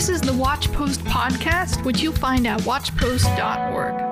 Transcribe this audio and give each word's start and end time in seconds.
This 0.00 0.08
is 0.08 0.22
the 0.22 0.32
Watchpost 0.32 1.00
podcast, 1.00 1.84
which 1.84 2.00
you'll 2.00 2.14
find 2.14 2.46
at 2.46 2.60
watchpost.org. 2.60 4.10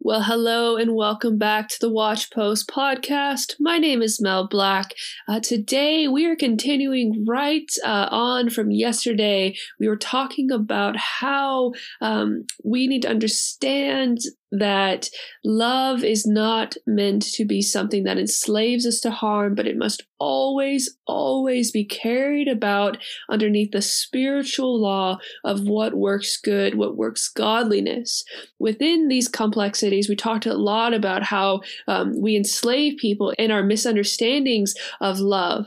Well, 0.00 0.24
hello 0.24 0.76
and 0.76 0.96
welcome 0.96 1.38
back 1.38 1.68
to 1.68 1.76
the 1.80 1.88
Watchpost 1.88 2.66
podcast. 2.66 3.54
My 3.60 3.78
name 3.78 4.02
is 4.02 4.20
Mel 4.20 4.48
Black. 4.48 4.92
Uh, 5.28 5.38
today 5.38 6.08
we 6.08 6.26
are 6.26 6.34
continuing 6.34 7.24
right 7.28 7.70
uh, 7.86 8.08
on 8.10 8.50
from 8.50 8.72
yesterday. 8.72 9.54
We 9.78 9.86
were 9.86 9.96
talking 9.96 10.50
about 10.50 10.96
how 10.96 11.72
um, 12.00 12.44
we 12.64 12.88
need 12.88 13.02
to 13.02 13.10
understand 13.10 14.18
that 14.58 15.08
love 15.44 16.04
is 16.04 16.26
not 16.26 16.76
meant 16.86 17.22
to 17.34 17.44
be 17.44 17.60
something 17.60 18.04
that 18.04 18.18
enslaves 18.18 18.86
us 18.86 19.00
to 19.00 19.10
harm, 19.10 19.54
but 19.54 19.66
it 19.66 19.76
must 19.76 20.02
always, 20.18 20.96
always 21.06 21.70
be 21.70 21.84
carried 21.84 22.48
about 22.48 22.96
underneath 23.28 23.72
the 23.72 23.82
spiritual 23.82 24.80
law 24.80 25.18
of 25.44 25.66
what 25.66 25.94
works 25.94 26.36
good, 26.36 26.76
what 26.76 26.96
works 26.96 27.28
godliness. 27.28 28.24
Within 28.58 29.08
these 29.08 29.28
complexities, 29.28 30.08
we 30.08 30.16
talked 30.16 30.46
a 30.46 30.54
lot 30.54 30.94
about 30.94 31.22
how 31.22 31.60
um, 31.88 32.20
we 32.20 32.36
enslave 32.36 32.96
people 32.98 33.30
in 33.38 33.50
our 33.50 33.62
misunderstandings 33.62 34.74
of 35.00 35.18
love. 35.18 35.66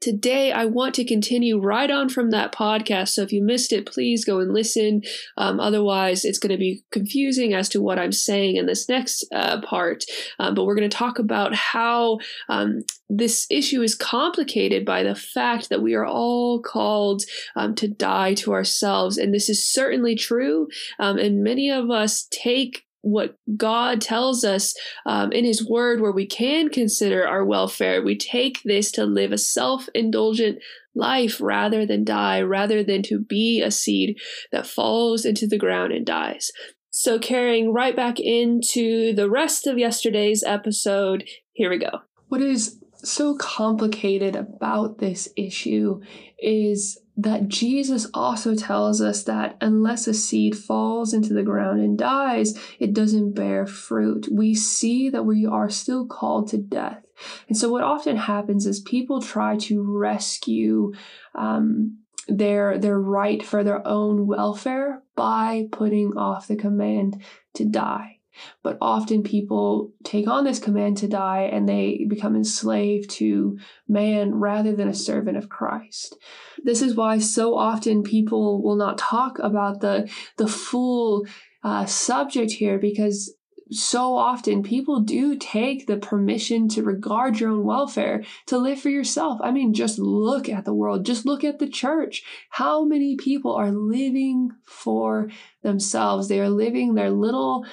Today, 0.00 0.52
I 0.52 0.64
want 0.64 0.94
to 0.96 1.04
continue 1.04 1.58
right 1.58 1.90
on 1.90 2.08
from 2.08 2.30
that 2.30 2.52
podcast. 2.52 3.10
So 3.10 3.22
if 3.22 3.32
you 3.32 3.42
missed 3.42 3.72
it, 3.72 3.86
please 3.86 4.24
go 4.24 4.40
and 4.40 4.52
listen. 4.52 5.02
Um, 5.36 5.60
otherwise, 5.60 6.24
it's 6.24 6.38
going 6.38 6.52
to 6.52 6.58
be 6.58 6.84
confusing 6.90 7.54
as 7.54 7.68
to 7.70 7.80
what 7.80 7.98
I'm 7.98 8.12
saying 8.12 8.56
in 8.56 8.66
this 8.66 8.88
next 8.88 9.24
uh, 9.32 9.60
part. 9.60 10.04
Um, 10.38 10.54
but 10.54 10.64
we're 10.64 10.74
going 10.74 10.88
to 10.88 10.96
talk 10.96 11.18
about 11.18 11.54
how 11.54 12.18
um, 12.48 12.82
this 13.08 13.46
issue 13.50 13.82
is 13.82 13.94
complicated 13.94 14.84
by 14.84 15.02
the 15.02 15.14
fact 15.14 15.68
that 15.68 15.82
we 15.82 15.94
are 15.94 16.06
all 16.06 16.60
called 16.60 17.22
um, 17.56 17.74
to 17.76 17.88
die 17.88 18.34
to 18.34 18.52
ourselves. 18.52 19.18
And 19.18 19.34
this 19.34 19.48
is 19.48 19.64
certainly 19.64 20.14
true. 20.14 20.68
Um, 20.98 21.18
and 21.18 21.42
many 21.42 21.70
of 21.70 21.90
us 21.90 22.26
take 22.30 22.84
what 23.02 23.36
God 23.56 24.00
tells 24.00 24.44
us 24.44 24.74
um, 25.06 25.32
in 25.32 25.44
His 25.44 25.68
Word, 25.68 26.00
where 26.00 26.12
we 26.12 26.26
can 26.26 26.68
consider 26.68 27.26
our 27.26 27.44
welfare. 27.44 28.02
We 28.02 28.16
take 28.16 28.62
this 28.64 28.90
to 28.92 29.04
live 29.04 29.32
a 29.32 29.38
self 29.38 29.88
indulgent 29.94 30.58
life 30.94 31.40
rather 31.40 31.84
than 31.84 32.04
die, 32.04 32.40
rather 32.42 32.82
than 32.82 33.02
to 33.04 33.18
be 33.18 33.60
a 33.60 33.70
seed 33.70 34.18
that 34.50 34.66
falls 34.66 35.24
into 35.24 35.46
the 35.46 35.58
ground 35.58 35.92
and 35.92 36.06
dies. 36.06 36.50
So, 36.90 37.18
carrying 37.18 37.72
right 37.72 37.96
back 37.96 38.20
into 38.20 39.14
the 39.14 39.30
rest 39.30 39.66
of 39.66 39.78
yesterday's 39.78 40.42
episode, 40.42 41.24
here 41.52 41.70
we 41.70 41.78
go. 41.78 42.00
What 42.28 42.42
is 42.42 42.78
so 42.96 43.34
complicated 43.36 44.36
about 44.36 44.98
this 44.98 45.28
issue 45.36 46.00
is 46.38 47.00
that 47.16 47.48
Jesus 47.48 48.06
also 48.14 48.54
tells 48.54 49.02
us 49.02 49.22
that 49.24 49.56
unless 49.60 50.06
a 50.06 50.14
seed 50.14 50.56
falls 50.56 51.12
into 51.12 51.34
the 51.34 51.42
ground 51.42 51.80
and 51.80 51.98
dies, 51.98 52.58
it 52.78 52.94
doesn't 52.94 53.34
bear 53.34 53.66
fruit. 53.66 54.28
We 54.32 54.54
see 54.54 55.10
that 55.10 55.24
we 55.24 55.44
are 55.44 55.68
still 55.68 56.06
called 56.06 56.48
to 56.48 56.58
death. 56.58 57.04
And 57.48 57.56
so, 57.56 57.70
what 57.70 57.84
often 57.84 58.16
happens 58.16 58.66
is 58.66 58.80
people 58.80 59.20
try 59.20 59.56
to 59.58 59.82
rescue 59.82 60.92
um, 61.34 61.98
their 62.28 62.78
their 62.78 62.98
right 62.98 63.42
for 63.42 63.62
their 63.62 63.86
own 63.86 64.26
welfare 64.26 65.02
by 65.14 65.68
putting 65.70 66.16
off 66.16 66.48
the 66.48 66.56
command 66.56 67.22
to 67.54 67.64
die. 67.64 68.18
But 68.62 68.78
often 68.80 69.22
people 69.22 69.92
take 70.04 70.28
on 70.28 70.44
this 70.44 70.58
command 70.58 70.96
to 70.98 71.08
die 71.08 71.42
and 71.52 71.68
they 71.68 72.06
become 72.08 72.36
enslaved 72.36 73.10
to 73.10 73.58
man 73.88 74.34
rather 74.34 74.74
than 74.74 74.88
a 74.88 74.94
servant 74.94 75.36
of 75.36 75.48
Christ. 75.48 76.16
This 76.62 76.82
is 76.82 76.94
why 76.94 77.18
so 77.18 77.56
often 77.56 78.02
people 78.02 78.62
will 78.62 78.76
not 78.76 78.98
talk 78.98 79.38
about 79.38 79.80
the, 79.80 80.10
the 80.36 80.48
full 80.48 81.26
uh, 81.64 81.86
subject 81.86 82.52
here 82.52 82.78
because 82.78 83.34
so 83.72 84.16
often 84.16 84.62
people 84.62 85.00
do 85.00 85.36
take 85.36 85.86
the 85.86 85.96
permission 85.96 86.68
to 86.68 86.82
regard 86.82 87.40
your 87.40 87.50
own 87.50 87.64
welfare 87.64 88.22
to 88.46 88.58
live 88.58 88.80
for 88.80 88.90
yourself. 88.90 89.40
I 89.42 89.50
mean, 89.50 89.72
just 89.72 89.98
look 89.98 90.48
at 90.48 90.64
the 90.64 90.74
world, 90.74 91.06
just 91.06 91.26
look 91.26 91.42
at 91.42 91.58
the 91.58 91.68
church. 91.68 92.22
How 92.50 92.84
many 92.84 93.16
people 93.16 93.54
are 93.54 93.72
living 93.72 94.50
for 94.64 95.30
themselves? 95.62 96.28
They 96.28 96.40
are 96.40 96.50
living 96.50 96.94
their 96.94 97.10
little 97.10 97.64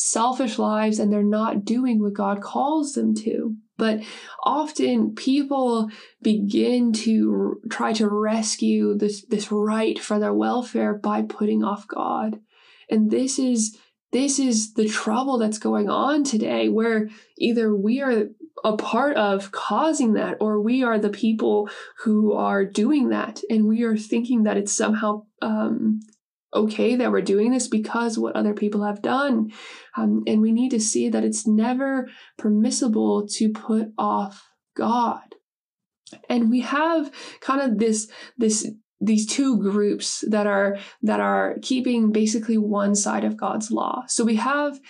selfish 0.00 0.60
lives 0.60 1.00
and 1.00 1.12
they're 1.12 1.24
not 1.24 1.64
doing 1.64 2.00
what 2.00 2.12
God 2.12 2.40
calls 2.40 2.92
them 2.92 3.16
to. 3.16 3.56
But 3.76 4.00
often 4.44 5.16
people 5.16 5.90
begin 6.22 6.92
to 7.04 7.60
try 7.68 7.92
to 7.94 8.08
rescue 8.08 8.96
this, 8.96 9.24
this 9.26 9.50
right 9.50 9.98
for 9.98 10.20
their 10.20 10.32
welfare 10.32 10.94
by 10.94 11.22
putting 11.22 11.64
off 11.64 11.88
God. 11.88 12.40
And 12.88 13.10
this 13.10 13.40
is 13.40 13.76
this 14.10 14.38
is 14.38 14.72
the 14.72 14.88
trouble 14.88 15.36
that's 15.36 15.58
going 15.58 15.90
on 15.90 16.24
today 16.24 16.70
where 16.70 17.10
either 17.36 17.76
we 17.76 18.00
are 18.00 18.28
a 18.64 18.76
part 18.76 19.16
of 19.16 19.52
causing 19.52 20.14
that 20.14 20.38
or 20.40 20.62
we 20.62 20.82
are 20.82 20.98
the 20.98 21.10
people 21.10 21.68
who 22.04 22.32
are 22.32 22.64
doing 22.64 23.10
that 23.10 23.42
and 23.50 23.66
we 23.66 23.82
are 23.82 23.98
thinking 23.98 24.44
that 24.44 24.56
it's 24.56 24.72
somehow 24.72 25.24
um, 25.42 26.00
okay 26.54 26.96
that 26.96 27.10
we're 27.10 27.20
doing 27.20 27.50
this 27.50 27.68
because 27.68 28.18
what 28.18 28.36
other 28.36 28.54
people 28.54 28.84
have 28.84 29.02
done. 29.02 29.52
Um, 29.96 30.22
and 30.26 30.40
we 30.40 30.52
need 30.52 30.70
to 30.70 30.80
see 30.80 31.08
that 31.08 31.24
it's 31.24 31.46
never 31.46 32.08
permissible 32.36 33.26
to 33.32 33.50
put 33.50 33.88
off 33.98 34.48
God. 34.76 35.34
And 36.28 36.50
we 36.50 36.60
have 36.60 37.10
kind 37.40 37.60
of 37.60 37.78
this, 37.78 38.10
this, 38.38 38.70
these 39.00 39.26
two 39.26 39.58
groups 39.58 40.24
that 40.28 40.46
are, 40.46 40.78
that 41.02 41.20
are 41.20 41.56
keeping 41.60 42.12
basically 42.12 42.56
one 42.56 42.94
side 42.94 43.24
of 43.24 43.36
God's 43.36 43.70
law. 43.70 44.04
So 44.08 44.24
we 44.24 44.36
have, 44.36 44.80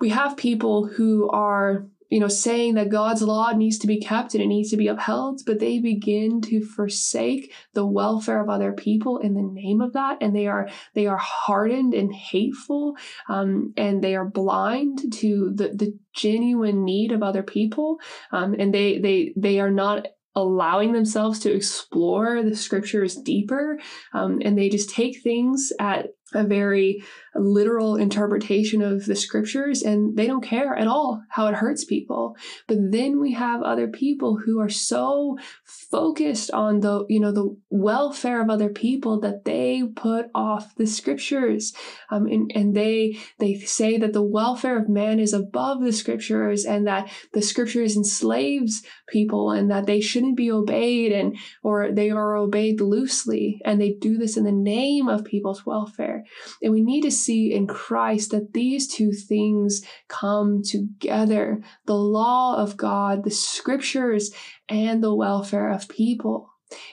we 0.00 0.08
have 0.08 0.36
people 0.36 0.88
who 0.88 1.30
are 1.30 1.86
you 2.10 2.18
know, 2.18 2.28
saying 2.28 2.74
that 2.74 2.88
God's 2.88 3.22
law 3.22 3.52
needs 3.52 3.78
to 3.78 3.86
be 3.86 4.00
kept 4.00 4.34
and 4.34 4.42
it 4.42 4.48
needs 4.48 4.70
to 4.70 4.76
be 4.76 4.88
upheld, 4.88 5.42
but 5.46 5.60
they 5.60 5.78
begin 5.78 6.40
to 6.42 6.64
forsake 6.64 7.54
the 7.72 7.86
welfare 7.86 8.40
of 8.40 8.50
other 8.50 8.72
people 8.72 9.18
in 9.18 9.34
the 9.34 9.42
name 9.42 9.80
of 9.80 9.92
that, 9.92 10.18
and 10.20 10.34
they 10.34 10.46
are 10.46 10.68
they 10.94 11.06
are 11.06 11.16
hardened 11.18 11.94
and 11.94 12.12
hateful, 12.12 12.96
um, 13.28 13.72
and 13.76 14.02
they 14.02 14.16
are 14.16 14.24
blind 14.24 15.12
to 15.14 15.52
the 15.54 15.68
the 15.68 15.96
genuine 16.12 16.84
need 16.84 17.12
of 17.12 17.22
other 17.22 17.44
people, 17.44 17.98
um, 18.32 18.54
and 18.58 18.74
they 18.74 18.98
they 18.98 19.32
they 19.36 19.60
are 19.60 19.70
not 19.70 20.08
allowing 20.36 20.92
themselves 20.92 21.40
to 21.40 21.52
explore 21.52 22.42
the 22.42 22.56
scriptures 22.56 23.16
deeper, 23.16 23.78
um, 24.12 24.40
and 24.44 24.56
they 24.56 24.68
just 24.68 24.90
take 24.90 25.22
things 25.22 25.72
at 25.78 26.08
a 26.34 26.44
very 26.44 27.02
literal 27.34 27.96
interpretation 27.96 28.82
of 28.82 29.06
the 29.06 29.14
scriptures 29.14 29.82
and 29.82 30.16
they 30.16 30.26
don't 30.26 30.42
care 30.42 30.74
at 30.74 30.88
all 30.88 31.22
how 31.28 31.46
it 31.46 31.54
hurts 31.54 31.84
people. 31.84 32.36
But 32.66 32.78
then 32.90 33.20
we 33.20 33.32
have 33.34 33.62
other 33.62 33.88
people 33.88 34.36
who 34.36 34.60
are 34.60 34.68
so 34.68 35.38
focused 35.64 36.50
on 36.50 36.80
the 36.80 37.06
you 37.08 37.20
know 37.20 37.32
the 37.32 37.56
welfare 37.68 38.42
of 38.42 38.50
other 38.50 38.68
people 38.68 39.20
that 39.20 39.44
they 39.44 39.82
put 39.94 40.26
off 40.34 40.74
the 40.76 40.86
scriptures. 40.86 41.72
Um, 42.10 42.26
and, 42.26 42.50
and 42.54 42.74
they 42.74 43.18
they 43.38 43.54
say 43.54 43.96
that 43.98 44.12
the 44.12 44.22
welfare 44.22 44.78
of 44.78 44.88
man 44.88 45.20
is 45.20 45.32
above 45.32 45.82
the 45.82 45.92
scriptures 45.92 46.64
and 46.64 46.86
that 46.86 47.10
the 47.32 47.42
scriptures 47.42 47.96
enslaves 47.96 48.82
people 49.08 49.50
and 49.50 49.70
that 49.70 49.86
they 49.86 50.00
shouldn't 50.00 50.36
be 50.36 50.50
obeyed 50.50 51.12
and 51.12 51.36
or 51.62 51.92
they 51.92 52.10
are 52.10 52.36
obeyed 52.36 52.80
loosely. 52.80 53.60
And 53.64 53.80
they 53.80 53.92
do 53.92 54.18
this 54.18 54.36
in 54.36 54.44
the 54.44 54.52
name 54.52 55.08
of 55.08 55.24
people's 55.24 55.64
welfare 55.64 56.19
and 56.62 56.72
we 56.72 56.82
need 56.82 57.02
to 57.02 57.10
see 57.10 57.52
in 57.52 57.66
Christ 57.66 58.30
that 58.30 58.52
these 58.52 58.88
two 58.88 59.12
things 59.12 59.82
come 60.08 60.62
together 60.62 61.62
the 61.86 61.94
law 61.94 62.56
of 62.56 62.76
God, 62.76 63.24
the 63.24 63.30
scriptures, 63.30 64.30
and 64.68 65.02
the 65.02 65.14
welfare 65.14 65.70
of 65.70 65.88
people. 65.88 66.50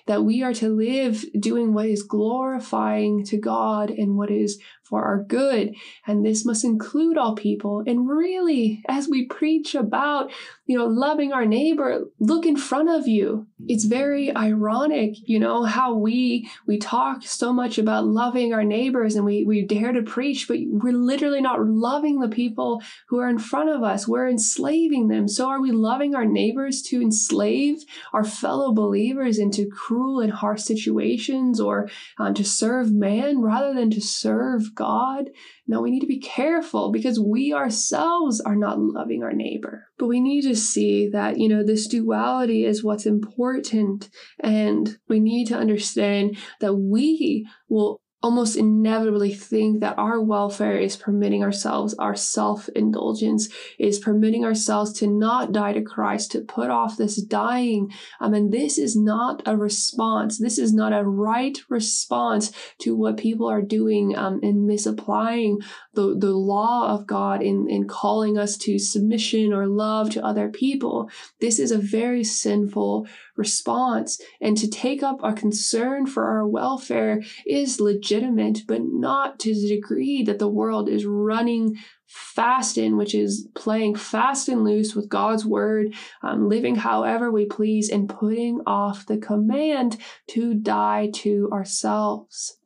That 0.07 0.23
we 0.23 0.41
are 0.41 0.55
to 0.55 0.69
live 0.69 1.23
doing 1.39 1.73
what 1.73 1.85
is 1.85 2.01
glorifying 2.01 3.23
to 3.25 3.37
God 3.37 3.91
and 3.91 4.17
what 4.17 4.31
is 4.31 4.59
for 4.89 5.03
our 5.03 5.23
good. 5.23 5.75
And 6.05 6.25
this 6.25 6.45
must 6.45 6.63
include 6.63 7.17
all 7.17 7.35
people. 7.35 7.83
And 7.85 8.09
really, 8.09 8.83
as 8.87 9.07
we 9.07 9.25
preach 9.25 9.75
about, 9.75 10.31
you 10.65 10.77
know, 10.77 10.85
loving 10.85 11.33
our 11.33 11.45
neighbor, 11.45 12.05
look 12.19 12.45
in 12.45 12.57
front 12.57 12.89
of 12.89 13.07
you. 13.07 13.47
It's 13.67 13.85
very 13.85 14.35
ironic, 14.35 15.15
you 15.27 15.39
know, 15.39 15.63
how 15.63 15.93
we 15.93 16.49
we 16.65 16.77
talk 16.77 17.23
so 17.23 17.51
much 17.51 17.77
about 17.77 18.05
loving 18.05 18.53
our 18.53 18.63
neighbors 18.63 19.15
and 19.15 19.25
we 19.25 19.43
we 19.43 19.63
dare 19.63 19.91
to 19.91 20.01
preach, 20.01 20.47
but 20.47 20.57
we're 20.67 20.93
literally 20.93 21.41
not 21.41 21.65
loving 21.65 22.19
the 22.19 22.29
people 22.29 22.81
who 23.07 23.19
are 23.19 23.29
in 23.29 23.39
front 23.39 23.69
of 23.69 23.83
us. 23.83 24.07
We're 24.07 24.29
enslaving 24.29 25.07
them. 25.07 25.27
So 25.27 25.49
are 25.49 25.61
we 25.61 25.71
loving 25.71 26.15
our 26.15 26.25
neighbors 26.25 26.81
to 26.83 27.01
enslave 27.01 27.83
our 28.13 28.23
fellow 28.23 28.73
believers 28.73 29.39
into 29.39 29.69
cruel 29.69 30.21
and 30.21 30.31
harsh 30.31 30.61
situations 30.61 31.59
or 31.59 31.89
um, 32.17 32.33
to 32.33 32.43
serve 32.43 32.91
man 32.91 33.39
rather 33.41 33.73
than 33.73 33.89
to 33.91 34.01
serve 34.01 34.75
God? 34.77 35.31
No, 35.67 35.81
we 35.81 35.91
need 35.91 35.99
to 35.99 36.07
be 36.07 36.19
careful 36.19 36.91
because 36.91 37.19
we 37.19 37.53
ourselves 37.53 38.39
are 38.39 38.55
not 38.55 38.79
loving 38.79 39.23
our 39.23 39.33
neighbor. 39.33 39.87
But 39.97 40.07
we 40.07 40.21
need 40.21 40.43
to 40.43 40.55
see 40.55 41.09
that, 41.09 41.37
you 41.37 41.49
know, 41.49 41.63
this 41.63 41.87
duality 41.87 42.63
is 42.63 42.83
what's 42.83 43.05
important. 43.05 44.09
And 44.39 44.97
we 45.09 45.19
need 45.19 45.47
to 45.47 45.57
understand 45.57 46.37
that 46.61 46.75
we 46.75 47.47
will 47.67 48.01
almost 48.27 48.57
inevitably 48.57 49.33
think 49.33 49.79
that 49.79 49.97
our 49.97 50.19
welfare 50.21 50.77
is 50.77 50.97
permitting 50.97 51.43
ourselves 51.43 51.93
our 51.99 52.15
self-indulgence 52.15 53.47
is 53.79 53.99
permitting 53.99 54.43
ourselves 54.43 54.91
to 54.91 55.07
not 55.07 55.53
die 55.53 55.71
to 55.71 55.81
christ 55.81 56.31
to 56.31 56.41
put 56.41 56.69
off 56.69 56.97
this 56.97 57.21
dying. 57.21 57.91
I 58.19 58.29
mean, 58.29 58.49
this 58.49 58.77
is 58.77 58.95
not 58.95 59.41
a 59.45 59.55
response. 59.55 60.37
This 60.37 60.57
is 60.57 60.73
not 60.73 60.93
a 60.93 61.03
right 61.03 61.57
response 61.69 62.51
to 62.79 62.95
what 62.95 63.17
people 63.17 63.47
are 63.47 63.61
doing 63.61 64.17
um, 64.17 64.39
and 64.43 64.65
misapplying 64.65 65.59
the, 65.93 66.15
the 66.17 66.31
law 66.31 66.93
of 66.93 67.07
god 67.07 67.41
in, 67.41 67.67
in 67.69 67.87
calling 67.87 68.37
us 68.37 68.57
to 68.57 68.79
submission 68.79 69.53
or 69.53 69.67
love 69.67 70.09
to 70.11 70.25
other 70.25 70.49
people. 70.49 71.09
This 71.39 71.59
is 71.59 71.71
a 71.71 71.77
very 71.77 72.23
sinful 72.23 73.07
response. 73.35 74.19
And 74.41 74.57
to 74.57 74.69
take 74.69 75.03
up 75.03 75.19
a 75.23 75.33
concern 75.33 76.07
for 76.07 76.25
our 76.25 76.47
welfare 76.47 77.21
is 77.45 77.79
legitimate 77.79 78.16
legitimate, 78.17 78.61
but 78.67 78.81
not 78.83 79.39
to 79.39 79.53
the 79.53 79.67
degree 79.67 80.23
that 80.23 80.39
the 80.39 80.47
world 80.47 80.89
is 80.89 81.05
running 81.05 81.75
fast 82.07 82.77
in, 82.77 82.97
which 82.97 83.13
is 83.13 83.47
playing 83.55 83.95
fast 83.95 84.49
and 84.49 84.63
loose 84.63 84.95
with 84.95 85.09
God's 85.09 85.45
word, 85.45 85.93
um, 86.23 86.49
living 86.49 86.75
however 86.75 87.31
we 87.31 87.45
please, 87.45 87.89
and 87.89 88.09
putting 88.09 88.61
off 88.65 89.05
the 89.05 89.17
command 89.17 89.97
to 90.29 90.53
die 90.53 91.09
to 91.15 91.49
ourselves. 91.51 92.57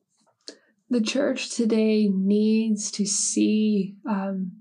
The 0.89 1.01
church 1.01 1.55
today 1.55 2.07
needs 2.07 2.91
to 2.91 3.05
see, 3.05 3.95
um, 4.07 4.51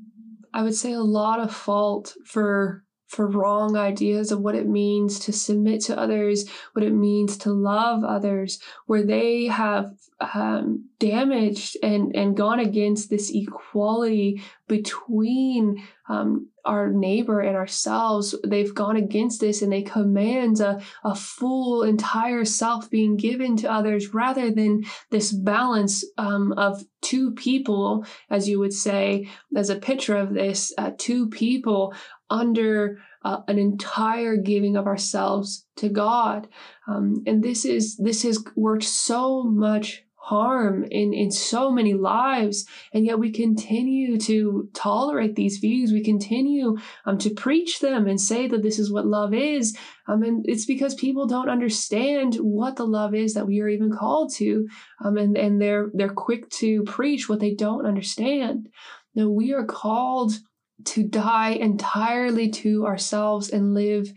I 0.55 0.63
would 0.63 0.75
say, 0.75 0.93
a 0.93 1.01
lot 1.01 1.41
of 1.41 1.55
fault 1.55 2.15
for 2.25 2.85
for 3.09 3.27
wrong 3.27 3.77
ideas 3.77 4.31
of 4.31 4.41
what 4.41 4.55
it 4.55 4.69
means 4.69 5.19
to 5.19 5.33
submit 5.33 5.81
to 5.81 5.99
others, 5.99 6.49
what 6.75 6.85
it 6.85 6.93
means 6.93 7.37
to 7.37 7.53
love 7.53 8.05
others, 8.05 8.61
where 8.87 9.05
they 9.05 9.47
have 9.47 9.91
um, 10.21 10.89
damaged 10.99 11.77
and, 11.83 12.15
and 12.15 12.37
gone 12.37 12.61
against 12.61 13.09
this 13.09 13.31
equality 13.33 14.43
between 14.69 15.83
um, 16.09 16.49
our 16.65 16.91
neighbor 16.91 17.41
and 17.41 17.57
ourselves. 17.57 18.35
They've 18.47 18.75
gone 18.75 18.97
against 18.97 19.41
this 19.41 19.63
and 19.63 19.73
they 19.73 19.83
command 19.83 20.61
a, 20.61 20.81
a 21.05 21.15
full, 21.15 21.83
entire 21.83 22.45
self 22.45 22.91
being 22.91 23.17
given 23.17 23.57
to 23.59 23.73
others 23.73 24.13
rather 24.13 24.51
than 24.51 24.85
this 25.11 25.33
balance 25.33 26.05
um, 26.19 26.53
of 26.53 26.85
two 27.01 27.33
people, 27.33 28.05
as 28.29 28.49
you 28.49 28.59
would 28.59 28.75
say, 28.75 29.29
as 29.57 29.71
a 29.71 29.77
picture 29.77 30.17
of 30.17 30.35
this, 30.35 30.73
uh, 30.77 30.91
two 30.99 31.29
people 31.29 31.95
under 32.29 32.99
uh, 33.23 33.41
an 33.49 33.59
entire 33.59 34.37
giving 34.37 34.77
of 34.77 34.87
ourselves 34.87 35.67
to 35.77 35.89
God. 35.89 36.49
Um, 36.87 37.23
and 37.27 37.43
this 37.43 37.65
is 37.65 37.97
this 37.97 38.23
has 38.23 38.43
worked 38.57 38.85
so 38.85 39.43
much 39.43 40.05
harm 40.23 40.85
in 40.85 41.15
in 41.15 41.31
so 41.31 41.71
many 41.71 41.95
lives 41.95 42.67
and 42.93 43.07
yet 43.07 43.19
we 43.19 43.33
continue 43.33 44.19
to 44.19 44.69
tolerate 44.75 45.35
these 45.35 45.59
views. 45.59 45.93
We 45.93 46.05
continue 46.05 46.77
um, 47.07 47.17
to 47.19 47.31
preach 47.31 47.81
them 47.81 48.07
and 48.07 48.21
say 48.21 48.47
that 48.47 48.63
this 48.63 48.79
is 48.79 48.93
what 48.93 49.07
love 49.07 49.33
is. 49.33 49.77
Um, 50.07 50.23
and 50.23 50.45
it's 50.47 50.67
because 50.67 50.95
people 50.95 51.27
don't 51.27 51.49
understand 51.49 52.35
what 52.35 52.77
the 52.77 52.87
love 52.87 53.15
is 53.15 53.35
that 53.35 53.47
we 53.47 53.61
are 53.61 53.69
even 53.69 53.91
called 53.91 54.33
to 54.35 54.69
um, 55.03 55.17
and 55.17 55.37
and 55.37 55.61
they're 55.61 55.91
they're 55.95 56.13
quick 56.13 56.49
to 56.51 56.83
preach 56.85 57.29
what 57.29 57.41
they 57.41 57.55
don't 57.55 57.87
understand. 57.87 58.69
Now 59.15 59.29
we 59.29 59.53
are 59.53 59.65
called 59.65 60.33
to 60.85 61.03
die 61.03 61.51
entirely 61.51 62.51
to 62.51 62.87
ourselves 62.87 63.51
and 63.51 63.75
live 63.75 64.13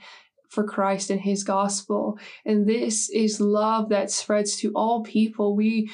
for 0.53 0.63
Christ 0.63 1.09
and 1.09 1.19
his 1.19 1.43
gospel. 1.43 2.19
And 2.45 2.67
this 2.67 3.09
is 3.09 3.41
love 3.41 3.89
that 3.89 4.11
spreads 4.11 4.55
to 4.57 4.71
all 4.75 5.03
people. 5.03 5.55
We 5.55 5.89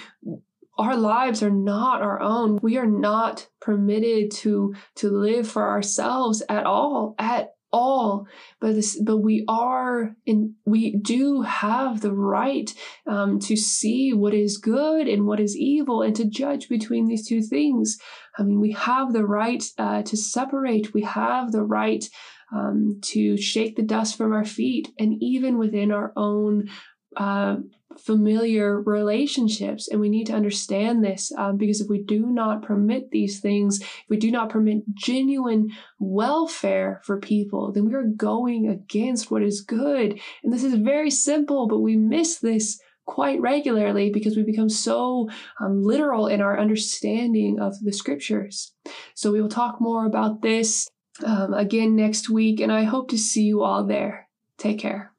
our 0.78 0.96
lives 0.96 1.44
are 1.44 1.50
not 1.50 2.02
our 2.02 2.22
own. 2.22 2.58
We 2.62 2.78
are 2.78 2.86
not 2.86 3.48
permitted 3.60 4.32
to 4.32 4.76
to 4.96 5.10
live 5.10 5.48
for 5.48 5.68
ourselves 5.68 6.44
at 6.48 6.66
all 6.66 7.16
at 7.20 7.56
all 7.72 8.26
but 8.60 8.74
this 8.74 9.00
but 9.02 9.18
we 9.18 9.46
are 9.48 10.16
and 10.26 10.54
we 10.66 10.98
do 10.98 11.42
have 11.42 12.02
the 12.02 12.14
right 12.14 12.74
um, 13.08 13.40
to 13.40 13.56
see 13.56 14.12
what 14.14 14.34
is 14.34 14.58
good 14.58 15.08
and 15.08 15.26
what 15.26 15.40
is 15.40 15.56
evil 15.56 16.02
and 16.02 16.16
to 16.16 16.26
judge 16.26 16.68
between 16.70 17.08
these 17.08 17.28
two 17.28 17.42
things. 17.42 17.98
I 18.38 18.44
mean 18.44 18.60
we 18.60 18.72
have 18.72 19.14
the 19.14 19.26
right 19.26 19.64
uh, 19.78 20.04
to 20.04 20.18
separate. 20.18 20.94
We 20.94 21.04
have 21.04 21.52
the 21.52 21.64
right 21.64 22.04
um, 22.52 23.00
to 23.04 23.38
shake 23.38 23.76
the 23.76 23.84
dust 23.84 24.18
from 24.18 24.34
our 24.34 24.46
feet 24.46 24.90
and 24.98 25.22
even 25.22 25.58
within 25.58 25.92
our 25.92 26.12
own 26.16 26.70
uh, 27.18 27.58
familiar 27.98 28.80
relationships. 28.82 29.88
And 29.88 30.00
we 30.00 30.10
need 30.10 30.26
to 30.28 30.34
understand 30.34 31.04
this 31.04 31.32
um, 31.38 31.58
because 31.58 31.82
if 31.82 31.90
we 31.90 32.02
do 32.02 32.26
not 32.26 32.62
permit 32.62 33.12
these 33.12 33.40
things, 33.40 33.82
if 33.82 34.06
we 34.10 34.18
do 34.18 34.32
not 34.32 34.50
permit 34.50 34.84
genuine 34.94 35.72
welfare 36.00 37.02
for 37.04 37.20
people, 37.20 37.72
then 37.72 37.86
we 37.86 37.96
are 37.96 38.04
going 38.04 38.68
against 38.68 39.32
what 39.32 39.44
is 39.44 39.62
good. 39.62 40.20
And 40.44 40.54
this 40.54 40.64
is 40.64 40.76
very 40.76 41.12
simple, 41.12 41.68
but 41.68 41.80
we 41.80 41.96
miss 41.96 42.38
this 42.38 42.80
quite 43.06 43.42
regularly 43.42 44.12
because 44.12 44.38
we 44.38 44.44
become 44.44 44.70
so 44.70 45.28
um, 45.60 45.84
literal 45.84 46.28
in 46.28 46.42
our 46.42 46.60
understanding 46.60 47.60
of 47.60 47.74
the 47.82 47.92
scriptures. 47.92 48.72
So 49.16 49.32
we 49.32 49.42
will 49.42 49.50
talk 49.50 49.82
more 49.82 50.06
about 50.06 50.44
this 50.44 50.88
um, 51.26 51.54
again 51.56 51.96
next 51.96 52.30
week, 52.30 52.60
and 52.60 52.72
I 52.72 52.84
hope 52.84 53.10
to 53.10 53.18
see 53.18 53.44
you 53.44 53.64
all 53.64 53.84
there. 53.84 54.28
Take 54.58 54.78
care. 54.78 55.12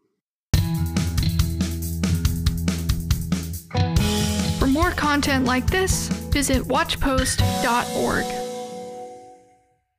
Content 5.11 5.45
like 5.45 5.67
this, 5.67 6.07
visit 6.31 6.63
watchpost.org. 6.69 8.40